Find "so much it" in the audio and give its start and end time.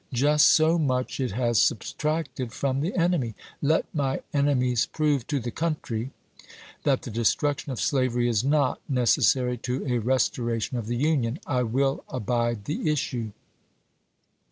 0.47-1.29